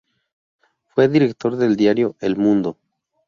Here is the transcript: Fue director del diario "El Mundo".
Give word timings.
Fue 0.95 1.07
director 1.09 1.55
del 1.57 1.75
diario 1.75 2.15
"El 2.21 2.35
Mundo". 2.35 2.75